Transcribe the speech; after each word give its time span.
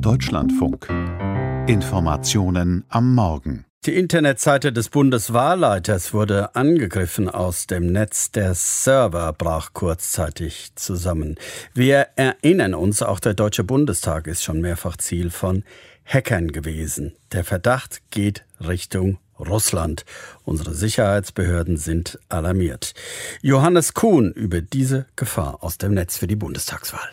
Deutschlandfunk. 0.00 0.88
Informationen 1.68 2.84
am 2.88 3.14
Morgen. 3.14 3.64
Die 3.86 3.94
Internetseite 3.94 4.72
des 4.72 4.88
Bundeswahlleiters 4.88 6.14
wurde 6.14 6.54
angegriffen 6.54 7.28
aus 7.28 7.66
dem 7.66 7.92
Netz. 7.92 8.30
Der 8.30 8.54
Server 8.54 9.32
brach 9.32 9.72
kurzzeitig 9.72 10.72
zusammen. 10.74 11.36
Wir 11.74 12.08
erinnern 12.16 12.74
uns, 12.74 13.02
auch 13.02 13.20
der 13.20 13.34
Deutsche 13.34 13.64
Bundestag 13.64 14.26
ist 14.26 14.42
schon 14.42 14.60
mehrfach 14.60 14.96
Ziel 14.96 15.30
von 15.30 15.64
Hackern 16.04 16.52
gewesen. 16.52 17.14
Der 17.32 17.44
Verdacht 17.44 18.02
geht 18.10 18.44
Richtung 18.60 19.18
Russland. 19.38 20.04
Unsere 20.44 20.74
Sicherheitsbehörden 20.74 21.76
sind 21.76 22.18
alarmiert. 22.28 22.94
Johannes 23.42 23.94
Kuhn 23.94 24.32
über 24.32 24.60
diese 24.60 25.06
Gefahr 25.16 25.62
aus 25.62 25.78
dem 25.78 25.94
Netz 25.94 26.16
für 26.16 26.26
die 26.26 26.36
Bundestagswahl. 26.36 27.10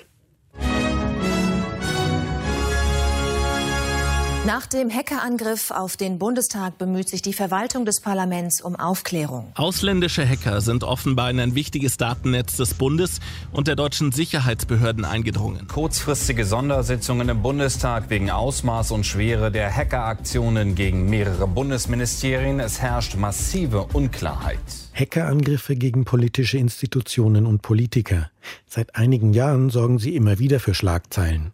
Nach 4.48 4.66
dem 4.66 4.90
Hackerangriff 4.90 5.70
auf 5.70 5.98
den 5.98 6.18
Bundestag 6.18 6.80
bemüht 6.80 7.08
sich 7.08 7.22
die 7.22 7.32
Verwaltung 7.32 7.86
des 7.86 8.00
Parlaments 8.00 8.60
um 8.60 8.76
Aufklärung. 8.76 9.52
Ausländische 9.54 10.28
Hacker 10.28 10.62
sind 10.62 10.84
offenbar 10.84 11.30
in 11.30 11.40
ein 11.40 11.54
wichtiges 11.54 11.98
Datennetz 11.98 12.58
des 12.58 12.74
Bundes 12.74 13.20
und 13.52 13.68
der 13.68 13.76
deutschen 13.76 14.12
Sicherheitsbehörden 14.12 15.06
eingedrungen. 15.06 15.68
Kurzfristige 15.68 16.44
Sondersitzungen 16.44 17.30
im 17.30 17.44
Bundestag 17.44 18.10
wegen 18.10 18.32
Ausmaß 18.32 18.90
und 18.90 19.06
Schwere 19.06 19.52
der 19.52 19.72
Hackeraktionen 19.76 20.74
gegen 20.74 21.08
mehrere 21.08 21.46
Bundesministerien. 21.46 22.60
Es 22.60 22.82
herrscht 22.82 23.18
massive 23.18 23.90
Unklarheit. 23.94 24.58
Hackerangriffe 24.96 25.76
gegen 25.76 26.04
politische 26.04 26.58
Institutionen 26.58 27.46
und 27.46 27.62
Politiker. 27.62 28.32
Seit 28.66 28.96
einigen 28.96 29.34
Jahren 29.34 29.70
sorgen 29.70 30.00
sie 30.00 30.16
immer 30.16 30.40
wieder 30.40 30.60
für 30.60 30.74
Schlagzeilen. 30.74 31.54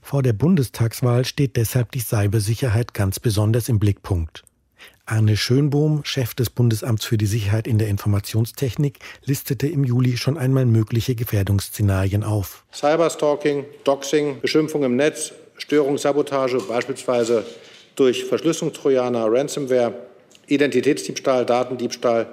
Vor 0.00 0.22
der 0.22 0.32
Bundestagswahl 0.32 1.24
steht 1.24 1.56
deshalb 1.56 1.92
die 1.92 2.00
Cybersicherheit 2.00 2.94
ganz 2.94 3.20
besonders 3.20 3.68
im 3.68 3.78
Blickpunkt. 3.78 4.44
Arne 5.06 5.36
Schönbohm, 5.36 6.02
Chef 6.04 6.34
des 6.34 6.48
Bundesamts 6.48 7.04
für 7.04 7.18
die 7.18 7.26
Sicherheit 7.26 7.66
in 7.66 7.78
der 7.78 7.88
Informationstechnik, 7.88 9.00
listete 9.24 9.66
im 9.66 9.84
Juli 9.84 10.16
schon 10.16 10.38
einmal 10.38 10.64
mögliche 10.64 11.14
Gefährdungsszenarien 11.14 12.24
auf. 12.24 12.64
Cyberstalking, 12.72 13.66
Doxing, 13.84 14.40
Beschimpfung 14.40 14.82
im 14.82 14.96
Netz, 14.96 15.32
Störungssabotage, 15.58 16.58
beispielsweise 16.68 17.44
durch 17.96 18.24
Verschlüsselungstrojaner, 18.24 19.26
Ransomware, 19.30 19.94
Identitätsdiebstahl, 20.46 21.46
Datendiebstahl, 21.46 22.26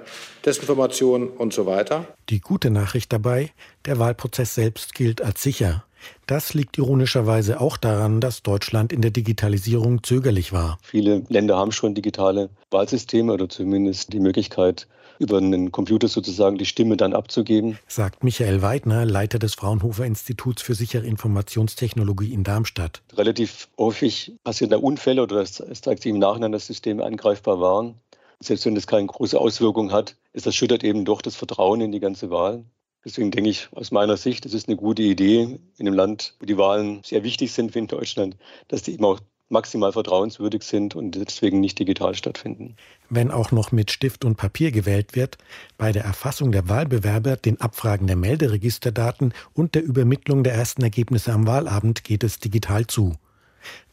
Desinformation 0.44 1.28
und 1.28 1.52
so 1.52 1.66
weiter. 1.66 2.06
Die 2.28 2.40
gute 2.40 2.70
Nachricht 2.70 3.12
dabei, 3.12 3.50
der 3.84 3.98
Wahlprozess 3.98 4.54
selbst 4.54 4.94
gilt 4.94 5.22
als 5.22 5.42
sicher. 5.42 5.84
Das 6.26 6.54
liegt 6.54 6.78
ironischerweise 6.78 7.60
auch 7.60 7.76
daran, 7.76 8.20
dass 8.20 8.42
Deutschland 8.42 8.92
in 8.92 9.02
der 9.02 9.10
Digitalisierung 9.10 10.02
zögerlich 10.02 10.52
war. 10.52 10.78
Viele 10.82 11.24
Länder 11.28 11.56
haben 11.56 11.72
schon 11.72 11.94
digitale 11.94 12.50
Wahlsysteme 12.70 13.32
oder 13.32 13.48
zumindest 13.48 14.12
die 14.12 14.20
Möglichkeit, 14.20 14.86
über 15.18 15.38
einen 15.38 15.70
Computer 15.70 16.08
sozusagen 16.08 16.58
die 16.58 16.66
Stimme 16.66 16.96
dann 16.96 17.12
abzugeben. 17.12 17.78
Sagt 17.86 18.24
Michael 18.24 18.62
Weidner, 18.62 19.04
Leiter 19.04 19.38
des 19.38 19.54
Fraunhofer 19.54 20.04
Instituts 20.04 20.62
für 20.62 20.74
sichere 20.74 21.06
Informationstechnologie 21.06 22.32
in 22.32 22.44
Darmstadt. 22.44 23.02
Relativ 23.16 23.68
häufig 23.78 24.32
passieren 24.42 24.70
da 24.70 24.78
Unfälle 24.78 25.22
oder 25.22 25.40
es 25.40 25.62
zeigt 25.80 26.02
sich 26.02 26.10
im 26.10 26.18
Nachhinein, 26.18 26.52
dass 26.52 26.66
Systeme 26.66 27.04
angreifbar 27.04 27.60
waren. 27.60 27.94
Selbst 28.40 28.66
wenn 28.66 28.74
das 28.74 28.88
keine 28.88 29.06
große 29.06 29.38
Auswirkung 29.38 29.92
hat, 29.92 30.16
es 30.32 30.46
erschüttert 30.46 30.82
eben 30.82 31.04
doch 31.04 31.22
das 31.22 31.36
Vertrauen 31.36 31.80
in 31.80 31.92
die 31.92 32.00
ganze 32.00 32.30
Wahl. 32.30 32.64
Deswegen 33.04 33.30
denke 33.30 33.50
ich 33.50 33.68
aus 33.72 33.90
meiner 33.90 34.16
Sicht, 34.16 34.46
es 34.46 34.54
ist 34.54 34.68
eine 34.68 34.76
gute 34.76 35.02
Idee 35.02 35.58
in 35.76 35.86
einem 35.86 35.96
Land, 35.96 36.34
wo 36.38 36.46
die 36.46 36.56
Wahlen 36.56 37.02
sehr 37.04 37.24
wichtig 37.24 37.52
sind 37.52 37.74
wie 37.74 37.80
in 37.80 37.88
Deutschland, 37.88 38.36
dass 38.68 38.82
die 38.82 38.92
eben 38.92 39.04
auch 39.04 39.20
maximal 39.52 39.92
vertrauenswürdig 39.92 40.62
sind 40.62 40.96
und 40.96 41.12
deswegen 41.12 41.60
nicht 41.60 41.78
digital 41.78 42.14
stattfinden. 42.14 42.76
Wenn 43.10 43.30
auch 43.30 43.52
noch 43.52 43.70
mit 43.70 43.90
Stift 43.90 44.24
und 44.24 44.36
Papier 44.36 44.72
gewählt 44.72 45.14
wird, 45.14 45.36
bei 45.76 45.92
der 45.92 46.04
Erfassung 46.04 46.50
der 46.50 46.68
Wahlbewerber, 46.68 47.36
den 47.36 47.60
Abfragen 47.60 48.06
der 48.06 48.16
Melderegisterdaten 48.16 49.34
und 49.52 49.74
der 49.74 49.84
Übermittlung 49.84 50.42
der 50.42 50.54
ersten 50.54 50.82
Ergebnisse 50.82 51.32
am 51.32 51.46
Wahlabend 51.46 52.02
geht 52.02 52.24
es 52.24 52.38
digital 52.38 52.86
zu. 52.86 53.14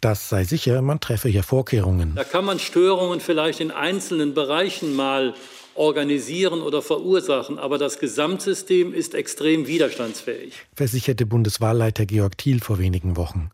Das 0.01 0.29
sei 0.29 0.43
sicher, 0.43 0.81
man 0.81 0.99
treffe 0.99 1.29
hier 1.29 1.43
Vorkehrungen. 1.43 2.13
Da 2.15 2.23
kann 2.23 2.45
man 2.45 2.59
Störungen 2.59 3.19
vielleicht 3.19 3.59
in 3.59 3.71
einzelnen 3.71 4.33
Bereichen 4.33 4.95
mal 4.95 5.33
organisieren 5.75 6.61
oder 6.61 6.81
verursachen. 6.81 7.57
Aber 7.57 7.77
das 7.77 7.99
Gesamtsystem 7.99 8.93
ist 8.93 9.15
extrem 9.15 9.67
widerstandsfähig. 9.67 10.53
Versicherte 10.75 11.25
Bundeswahlleiter 11.25 12.05
Georg 12.05 12.37
Thiel 12.37 12.59
vor 12.59 12.79
wenigen 12.79 13.15
Wochen. 13.15 13.51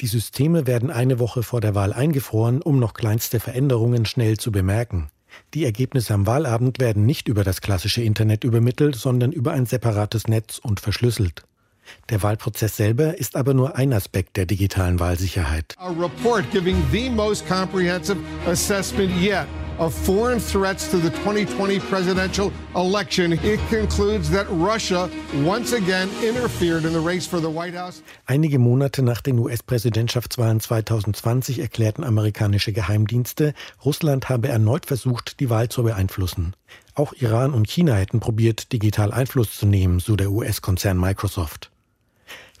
Die 0.00 0.06
Systeme 0.06 0.66
werden 0.66 0.90
eine 0.90 1.18
Woche 1.18 1.42
vor 1.42 1.60
der 1.60 1.74
Wahl 1.74 1.92
eingefroren, 1.92 2.62
um 2.62 2.78
noch 2.78 2.94
kleinste 2.94 3.40
Veränderungen 3.40 4.06
schnell 4.06 4.38
zu 4.38 4.50
bemerken. 4.50 5.10
Die 5.52 5.64
Ergebnisse 5.64 6.14
am 6.14 6.26
Wahlabend 6.26 6.80
werden 6.80 7.04
nicht 7.04 7.28
über 7.28 7.44
das 7.44 7.60
klassische 7.60 8.02
Internet 8.02 8.42
übermittelt, 8.42 8.96
sondern 8.96 9.32
über 9.32 9.52
ein 9.52 9.66
separates 9.66 10.28
Netz 10.28 10.58
und 10.58 10.80
verschlüsselt. 10.80 11.44
Der 12.10 12.22
Wahlprozess 12.22 12.76
selber 12.76 13.18
ist 13.18 13.36
aber 13.36 13.54
nur 13.54 13.76
ein 13.76 13.92
Aspekt 13.92 14.36
der 14.36 14.46
digitalen 14.46 15.00
Wahlsicherheit. 15.00 15.74
A 15.78 15.90
report 15.90 16.50
giving 16.52 16.76
the 16.92 17.10
most 17.10 17.46
comprehensive 17.48 18.18
assessment 18.46 19.10
yet 19.20 19.46
of 19.78 19.94
foreign 19.94 20.40
threats 20.40 20.90
to 20.90 20.98
the 20.98 21.10
2020 21.10 21.78
presidential 21.80 22.52
election. 22.74 23.32
It 23.32 23.60
concludes 23.68 24.30
that 24.30 24.46
Russia 24.50 25.08
once 25.44 25.72
again 25.72 26.08
interfered 26.22 26.84
in 26.84 26.92
the 26.92 27.00
race 27.00 27.26
for 27.26 27.40
the 27.40 27.50
White 27.50 27.76
House. 27.76 28.02
Einige 28.26 28.58
Monate 28.58 29.02
nach 29.02 29.20
den 29.20 29.38
US-Präsidentschaftswahlen 29.38 30.60
2020 30.60 31.58
erklärten 31.60 32.04
amerikanische 32.04 32.72
Geheimdienste, 32.72 33.54
Russland 33.84 34.28
habe 34.28 34.48
erneut 34.48 34.86
versucht, 34.86 35.40
die 35.40 35.50
Wahl 35.50 35.68
zu 35.68 35.82
beeinflussen. 35.82 36.54
Auch 36.94 37.12
Iran 37.12 37.52
und 37.52 37.68
China 37.68 37.94
hätten 37.94 38.20
probiert, 38.20 38.72
digital 38.72 39.12
Einfluss 39.12 39.58
zu 39.58 39.66
nehmen, 39.66 40.00
so 40.00 40.16
der 40.16 40.30
US-Konzern 40.30 40.98
Microsoft. 40.98 41.70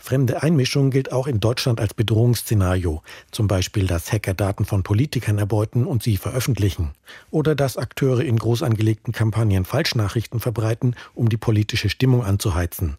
Fremde 0.06 0.40
Einmischung 0.40 0.90
gilt 0.90 1.10
auch 1.10 1.26
in 1.26 1.40
Deutschland 1.40 1.80
als 1.80 1.92
Bedrohungsszenario, 1.92 3.02
zum 3.32 3.48
Beispiel, 3.48 3.88
dass 3.88 4.12
Hacker 4.12 4.34
Daten 4.34 4.64
von 4.64 4.84
Politikern 4.84 5.36
erbeuten 5.36 5.84
und 5.84 6.04
sie 6.04 6.16
veröffentlichen, 6.16 6.92
oder 7.32 7.56
dass 7.56 7.76
Akteure 7.76 8.20
in 8.20 8.38
groß 8.38 8.62
angelegten 8.62 9.12
Kampagnen 9.12 9.64
Falschnachrichten 9.64 10.38
verbreiten, 10.38 10.94
um 11.16 11.28
die 11.28 11.36
politische 11.36 11.88
Stimmung 11.88 12.22
anzuheizen. 12.22 12.94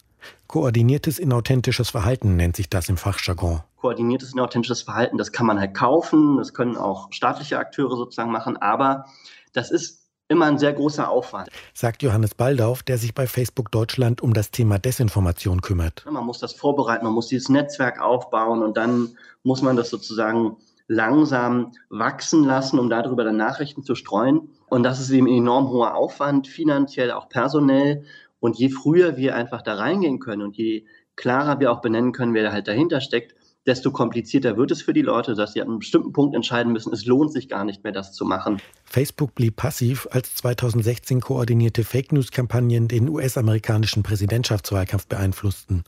Koordiniertes 0.47 1.18
inauthentisches 1.18 1.91
Verhalten 1.91 2.35
nennt 2.35 2.57
sich 2.57 2.69
das 2.69 2.90
im 2.90 2.97
Fachjargon. 2.97 3.62
Koordiniertes 3.78 4.34
inauthentisches 4.34 4.81
Verhalten, 4.81 5.18
das 5.18 5.31
kann 5.31 5.45
man 5.45 5.62
halt 5.62 5.75
kaufen, 5.75 6.35
das 6.35 6.53
können 6.53 6.75
auch 6.75 7.13
staatliche 7.13 7.57
Akteure 7.57 7.95
sozusagen 7.95 8.31
machen, 8.31 8.57
aber 8.57 9.06
das 9.53 9.72
ist 9.72 10.06
immer 10.27 10.45
ein 10.45 10.57
sehr 10.57 10.73
großer 10.73 11.09
Aufwand. 11.09 11.49
Sagt 11.73 12.03
Johannes 12.03 12.35
Baldauf, 12.35 12.83
der 12.83 12.97
sich 12.97 13.13
bei 13.13 13.27
Facebook 13.27 13.71
Deutschland 13.71 14.21
um 14.21 14.33
das 14.33 14.51
Thema 14.51 14.79
Desinformation 14.79 15.61
kümmert. 15.61 16.05
Man 16.09 16.25
muss 16.25 16.39
das 16.39 16.53
vorbereiten, 16.53 17.05
man 17.05 17.13
muss 17.13 17.27
dieses 17.27 17.49
Netzwerk 17.49 18.01
aufbauen 18.01 18.61
und 18.61 18.77
dann 18.77 19.17
muss 19.43 19.61
man 19.61 19.75
das 19.75 19.89
sozusagen 19.89 20.57
langsam 20.88 21.73
wachsen 21.89 22.43
lassen, 22.43 22.79
um 22.79 22.89
darüber 22.89 23.23
dann 23.23 23.38
Nachrichten 23.38 23.83
zu 23.83 23.95
streuen. 23.95 24.49
Und 24.69 24.83
das 24.83 24.99
ist 24.99 25.09
eben 25.09 25.27
ein 25.27 25.38
enorm 25.39 25.69
hoher 25.69 25.95
Aufwand, 25.95 26.47
finanziell, 26.47 27.11
auch 27.11 27.29
personell. 27.29 28.03
Und 28.39 28.57
je 28.57 28.69
früher 28.69 29.17
wir 29.17 29.35
einfach 29.35 29.61
da 29.61 29.75
reingehen 29.75 30.19
können 30.19 30.41
und 30.44 30.57
je 30.57 30.85
klarer 31.15 31.59
wir 31.59 31.71
auch 31.71 31.81
benennen 31.81 32.11
können, 32.11 32.33
wer 32.33 32.44
da 32.44 32.51
halt 32.51 32.67
dahinter 32.67 33.01
steckt, 33.01 33.35
desto 33.67 33.91
komplizierter 33.91 34.57
wird 34.57 34.72
es 34.72 34.81
für 34.81 34.94
die 34.94 35.01
Leute, 35.01 35.35
dass 35.35 35.53
sie 35.53 35.61
an 35.61 35.67
einem 35.67 35.79
bestimmten 35.79 36.13
Punkt 36.13 36.35
entscheiden 36.35 36.72
müssen, 36.72 36.94
es 36.94 37.05
lohnt 37.05 37.33
sich 37.33 37.50
gar 37.50 37.66
nicht 37.66 37.83
mehr, 37.83 37.94
das 37.94 38.13
zu 38.13 38.25
machen. 38.25 38.59
Facebook 38.85 39.35
blieb 39.35 39.57
passiv, 39.57 40.07
als 40.11 40.33
2016 40.35 41.19
koordinierte 41.19 41.83
Fake 41.83 42.13
News-Kampagnen 42.13 42.88
den 42.88 43.09
US-amerikanischen 43.09 44.01
Präsidentschaftswahlkampf 44.03 45.07
beeinflussten. 45.07 45.83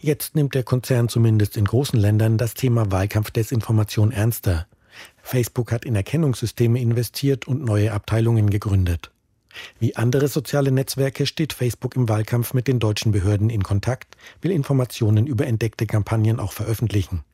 Jetzt 0.00 0.34
nimmt 0.34 0.54
der 0.54 0.64
Konzern 0.64 1.08
zumindest 1.08 1.56
in 1.56 1.64
großen 1.64 1.98
Ländern 1.98 2.36
das 2.36 2.54
Thema 2.54 2.90
Wahlkampfdesinformation 2.90 4.10
ernster. 4.10 4.66
Facebook 5.22 5.70
hat 5.70 5.84
in 5.84 5.94
Erkennungssysteme 5.94 6.80
investiert 6.80 7.46
und 7.46 7.64
neue 7.64 7.92
Abteilungen 7.92 8.50
gegründet. 8.50 9.12
Wie 9.78 9.96
andere 9.96 10.28
soziale 10.28 10.70
Netzwerke 10.72 11.26
steht 11.26 11.52
Facebook 11.52 11.96
im 11.96 12.08
Wahlkampf 12.08 12.54
mit 12.54 12.68
den 12.68 12.78
deutschen 12.78 13.12
Behörden 13.12 13.50
in 13.50 13.62
Kontakt, 13.62 14.16
will 14.40 14.50
Informationen 14.50 15.26
über 15.26 15.46
entdeckte 15.46 15.86
Kampagnen 15.86 16.38
auch 16.38 16.52
veröffentlichen. 16.52 17.24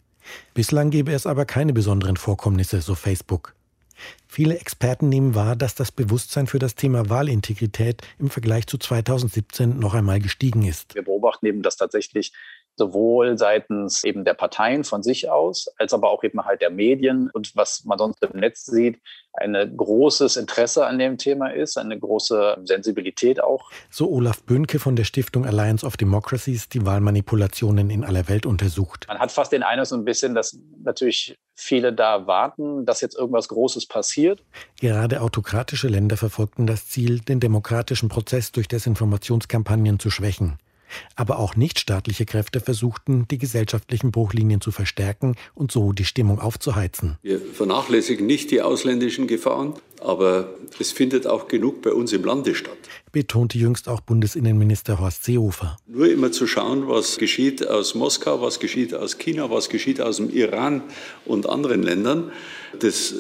Bislang 0.55 0.91
gebe 0.91 1.13
es 1.13 1.27
aber 1.27 1.45
keine 1.45 1.73
besonderen 1.73 2.17
Vorkommnisse, 2.17 2.81
so 2.81 2.95
Facebook. 2.95 3.55
Viele 4.37 4.59
Experten 4.59 5.09
nehmen 5.09 5.35
wahr, 5.35 5.57
dass 5.57 5.75
das 5.75 5.91
Bewusstsein 5.91 6.47
für 6.47 6.59
das 6.59 6.75
Thema 6.75 7.09
Wahlintegrität 7.09 8.03
im 8.19 8.29
Vergleich 8.29 8.67
zu 8.67 8.77
2017 8.77 9.79
noch 9.79 9.95
einmal 9.95 10.21
gestiegen 10.21 10.63
ist. 10.63 10.95
Wir 10.95 11.05
beobachten 11.05 11.47
eben, 11.47 11.63
dass 11.63 11.79
tatsächlich 11.79 12.35
sowohl 12.77 13.39
seitens 13.39 14.05
eben 14.05 14.27
der 14.27 14.35
Parteien 14.35 14.85
von 14.85 15.03
sich 15.03 15.31
aus, 15.31 15.69
als 15.79 15.95
aber 15.95 16.11
auch 16.11 16.23
eben 16.23 16.45
halt 16.45 16.61
der 16.61 16.69
Medien 16.69 17.31
und 17.33 17.57
was 17.57 17.87
man 17.87 17.97
sonst 17.97 18.23
im 18.23 18.39
Netz 18.39 18.67
sieht, 18.67 19.01
ein 19.33 19.75
großes 19.75 20.37
Interesse 20.37 20.87
an 20.87 20.99
dem 20.99 21.19
Thema 21.19 21.49
ist, 21.49 21.79
eine 21.79 21.99
große 21.99 22.59
Sensibilität 22.65 23.43
auch. 23.43 23.71
So 23.91 24.11
Olaf 24.11 24.43
Böhnke 24.43 24.79
von 24.79 24.97
der 24.97 25.05
Stiftung 25.05 25.47
Alliance 25.47 25.85
of 25.85 25.97
Democracies, 25.97 26.69
die 26.69 26.85
Wahlmanipulationen 26.85 27.91
in 27.91 28.05
aller 28.05 28.29
Welt 28.29 28.47
untersucht. 28.47 29.07
Man 29.09 29.19
hat 29.19 29.33
fast 29.33 29.53
den 29.53 29.63
Eindruck 29.63 29.87
so 29.87 29.97
ein 29.97 30.05
bisschen, 30.05 30.35
dass 30.35 30.59
natürlich 30.83 31.37
viele 31.55 31.93
da 31.93 32.27
warten, 32.27 32.85
dass 32.85 33.01
jetzt 33.01 33.17
irgendwas 33.17 33.49
Großes 33.49 33.87
passiert. 33.87 34.26
Gerade 34.81 35.21
autokratische 35.21 35.89
Länder 35.89 36.17
verfolgten 36.17 36.67
das 36.67 36.89
Ziel, 36.89 37.21
den 37.21 37.41
demokratischen 37.41 38.09
Prozess 38.09 38.53
durch 38.53 38.69
Desinformationskampagnen 38.69 39.99
zu 39.99 40.11
schwächen. 40.11 40.59
Aber 41.15 41.39
auch 41.39 41.57
nichtstaatliche 41.57 42.27
Kräfte 42.27 42.61
versuchten, 42.61 43.27
die 43.29 43.39
gesellschaftlichen 43.39 44.13
Bruchlinien 44.13 44.61
zu 44.61 44.71
verstärken 44.71 45.35
und 45.55 45.73
so 45.73 45.93
die 45.93 46.05
Stimmung 46.05 46.41
aufzuheizen. 46.41 47.19
Wir 47.23 47.41
vernachlässigen 47.41 48.27
nicht 48.27 48.51
die 48.51 48.63
ausländischen 48.63 49.27
Gefahren, 49.27 49.75
aber 50.01 50.49
es 50.79 50.93
findet 50.93 51.27
auch 51.27 51.49
genug 51.49 51.83
bei 51.83 51.93
uns 51.93 52.13
im 52.13 52.25
Lande 52.25 52.55
statt. 52.55 52.77
Betonte 53.13 53.57
jüngst 53.57 53.89
auch 53.89 54.01
Bundesinnenminister 54.01 55.01
Horst 55.01 55.25
Seehofer. 55.25 55.79
Nur 55.87 56.11
immer 56.11 56.33
zu 56.33 56.47
schauen, 56.47 56.87
was 56.87 57.17
geschieht 57.17 57.67
aus 57.67 57.95
Moskau, 57.95 58.43
was 58.43 58.61
geschieht 58.61 58.95
aus 58.95 59.17
China, 59.17 59.51
was 59.51 59.71
geschieht 59.71 60.01
aus 60.01 60.19
dem 60.19 60.29
Iran 60.29 60.83
und 61.25 61.49
anderen 61.49 61.83
Ländern. 61.83 62.31
Das 62.81 63.13
äh, 63.13 63.15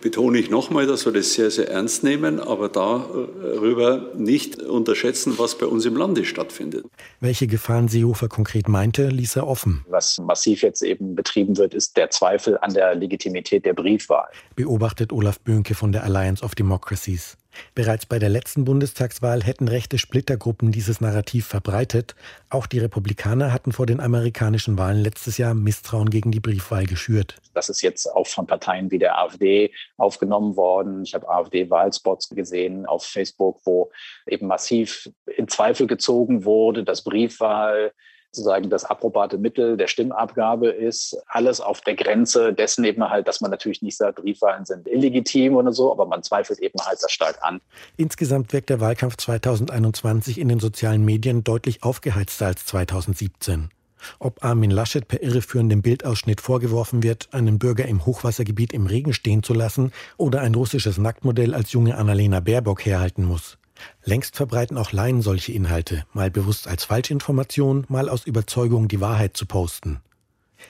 betone 0.00 0.38
ich 0.38 0.50
nochmal, 0.50 0.86
dass 0.86 1.04
wir 1.04 1.12
das 1.12 1.34
sehr, 1.34 1.50
sehr 1.50 1.70
ernst 1.70 2.02
nehmen, 2.02 2.40
aber 2.40 2.68
darüber 2.68 4.10
nicht 4.16 4.60
unterschätzen, 4.62 5.34
was 5.36 5.56
bei 5.56 5.66
uns 5.66 5.84
im 5.84 5.96
Lande 5.96 6.24
stattfindet. 6.24 6.84
Welche 7.20 7.46
Gefahren 7.46 7.86
Seehofer 7.86 8.28
konkret 8.28 8.68
meinte, 8.68 9.08
ließ 9.08 9.36
er 9.36 9.46
offen. 9.46 9.84
Was 9.88 10.18
massiv 10.18 10.62
jetzt 10.62 10.82
eben 10.82 11.14
betrieben 11.14 11.56
wird, 11.56 11.74
ist 11.74 11.96
der 11.96 12.10
Zweifel 12.10 12.58
an 12.58 12.74
der 12.74 12.94
Legitimität 12.96 13.64
der 13.64 13.74
Briefwahl. 13.74 14.26
Beobachtet 14.56 15.12
Olaf 15.12 15.38
Böhnke 15.38 15.74
von 15.74 15.92
der 15.92 16.02
Alliance 16.16 16.42
of 16.42 16.54
Democracies. 16.54 17.36
Bereits 17.74 18.06
bei 18.06 18.18
der 18.18 18.30
letzten 18.30 18.64
Bundestagswahl 18.64 19.42
hätten 19.42 19.68
rechte 19.68 19.98
Splittergruppen 19.98 20.72
dieses 20.72 21.02
Narrativ 21.02 21.46
verbreitet. 21.46 22.14
Auch 22.48 22.66
die 22.66 22.78
Republikaner 22.78 23.52
hatten 23.52 23.72
vor 23.72 23.84
den 23.84 24.00
amerikanischen 24.00 24.78
Wahlen 24.78 25.02
letztes 25.02 25.36
Jahr 25.36 25.52
Misstrauen 25.52 26.08
gegen 26.08 26.32
die 26.32 26.40
Briefwahl 26.40 26.86
geschürt. 26.86 27.36
Das 27.52 27.68
ist 27.68 27.82
jetzt 27.82 28.06
auch 28.06 28.26
von 28.26 28.46
Parteien 28.46 28.90
wie 28.90 28.98
der 28.98 29.18
AfD 29.18 29.72
aufgenommen 29.98 30.56
worden. 30.56 31.02
Ich 31.02 31.14
habe 31.14 31.28
AfD-Wahlspots 31.28 32.30
gesehen 32.30 32.86
auf 32.86 33.04
Facebook, 33.04 33.60
wo 33.64 33.90
eben 34.26 34.46
massiv 34.46 35.10
in 35.36 35.48
Zweifel 35.48 35.86
gezogen 35.86 36.46
wurde, 36.46 36.82
dass 36.82 37.04
Briefwahl 37.04 37.92
sozusagen 38.36 38.70
das 38.70 38.84
approbate 38.84 39.38
Mittel 39.38 39.76
der 39.76 39.88
Stimmabgabe 39.88 40.68
ist. 40.68 41.16
Alles 41.26 41.60
auf 41.60 41.80
der 41.80 41.94
Grenze 41.94 42.52
dessen 42.52 42.84
eben 42.84 43.08
halt, 43.08 43.26
dass 43.26 43.40
man 43.40 43.50
natürlich 43.50 43.82
nicht 43.82 43.96
sagt, 43.96 44.16
Briefwahlen 44.16 44.64
sind 44.64 44.86
illegitim 44.86 45.56
oder 45.56 45.72
so, 45.72 45.90
aber 45.90 46.06
man 46.06 46.22
zweifelt 46.22 46.60
eben 46.60 46.78
halt 46.80 46.98
das 47.02 47.10
stark 47.10 47.38
an. 47.40 47.60
Insgesamt 47.96 48.52
wirkt 48.52 48.70
der 48.70 48.80
Wahlkampf 48.80 49.16
2021 49.16 50.38
in 50.38 50.48
den 50.48 50.60
sozialen 50.60 51.04
Medien 51.04 51.42
deutlich 51.42 51.82
aufgeheizter 51.82 52.46
als 52.46 52.66
2017. 52.66 53.70
Ob 54.18 54.44
Armin 54.44 54.70
Laschet 54.70 55.08
per 55.08 55.22
irreführendem 55.22 55.82
Bildausschnitt 55.82 56.40
vorgeworfen 56.40 57.02
wird, 57.02 57.28
einen 57.32 57.58
Bürger 57.58 57.86
im 57.86 58.04
Hochwassergebiet 58.04 58.72
im 58.72 58.86
Regen 58.86 59.14
stehen 59.14 59.42
zu 59.42 59.54
lassen 59.54 59.90
oder 60.16 60.42
ein 60.42 60.54
russisches 60.54 60.98
Nacktmodell 60.98 61.54
als 61.54 61.72
junge 61.72 61.96
Annalena 61.96 62.40
Baerbock 62.40 62.84
herhalten 62.84 63.24
muss. 63.24 63.58
Längst 64.04 64.36
verbreiten 64.36 64.78
auch 64.78 64.92
Laien 64.92 65.22
solche 65.22 65.52
Inhalte, 65.52 66.04
mal 66.12 66.30
bewusst 66.30 66.68
als 66.68 66.84
Falschinformation, 66.84 67.84
mal 67.88 68.08
aus 68.08 68.26
Überzeugung, 68.26 68.88
die 68.88 69.00
Wahrheit 69.00 69.36
zu 69.36 69.46
posten. 69.46 70.00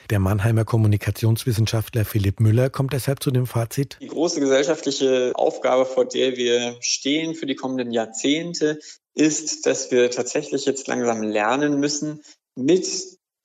Der 0.09 0.19
Mannheimer 0.19 0.65
Kommunikationswissenschaftler 0.65 2.05
Philipp 2.05 2.39
Müller 2.39 2.69
kommt 2.69 2.93
deshalb 2.93 3.21
zu 3.21 3.31
dem 3.31 3.45
Fazit. 3.45 3.97
Die 4.01 4.07
große 4.07 4.39
gesellschaftliche 4.39 5.31
Aufgabe, 5.35 5.85
vor 5.85 6.05
der 6.05 6.37
wir 6.37 6.77
stehen 6.81 7.35
für 7.35 7.45
die 7.45 7.55
kommenden 7.55 7.91
Jahrzehnte, 7.91 8.79
ist, 9.13 9.65
dass 9.65 9.91
wir 9.91 10.11
tatsächlich 10.11 10.65
jetzt 10.65 10.87
langsam 10.87 11.23
lernen 11.23 11.79
müssen, 11.79 12.21
mit 12.55 12.87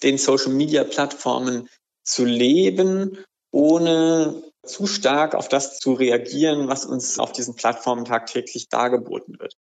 den 0.02 0.18
Social-Media-Plattformen 0.18 1.68
zu 2.04 2.24
leben, 2.24 3.18
ohne 3.50 4.42
zu 4.64 4.86
stark 4.86 5.34
auf 5.34 5.48
das 5.48 5.78
zu 5.78 5.92
reagieren, 5.92 6.68
was 6.68 6.84
uns 6.84 7.18
auf 7.18 7.32
diesen 7.32 7.54
Plattformen 7.54 8.04
tagtäglich 8.04 8.68
dargeboten 8.68 9.38
wird. 9.38 9.56